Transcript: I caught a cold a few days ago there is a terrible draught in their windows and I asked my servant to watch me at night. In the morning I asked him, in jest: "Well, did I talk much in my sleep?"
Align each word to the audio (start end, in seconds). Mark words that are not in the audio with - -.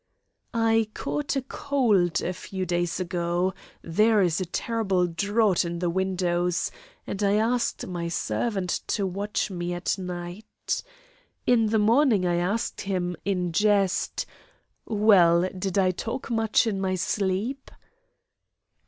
I 0.55 0.89
caught 0.95 1.35
a 1.35 1.43
cold 1.43 2.21
a 2.23 2.33
few 2.33 2.65
days 2.65 2.99
ago 2.99 3.53
there 3.83 4.19
is 4.23 4.41
a 4.41 4.47
terrible 4.47 5.05
draught 5.05 5.63
in 5.63 5.77
their 5.77 5.91
windows 5.91 6.71
and 7.05 7.21
I 7.21 7.33
asked 7.35 7.85
my 7.85 8.07
servant 8.07 8.81
to 8.87 9.05
watch 9.05 9.51
me 9.51 9.73
at 9.75 9.99
night. 9.99 10.81
In 11.45 11.67
the 11.67 11.77
morning 11.77 12.25
I 12.25 12.37
asked 12.37 12.81
him, 12.81 13.15
in 13.25 13.51
jest: 13.51 14.25
"Well, 14.87 15.47
did 15.55 15.77
I 15.77 15.91
talk 15.91 16.31
much 16.31 16.65
in 16.65 16.81
my 16.81 16.95
sleep?" 16.95 17.69